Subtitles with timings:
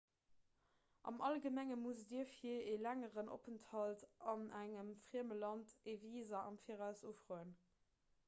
[1.03, 4.01] am allgemengen musst dir fir e längeren openthalt
[4.33, 7.53] an engem frieme land e visa am viraus ufroen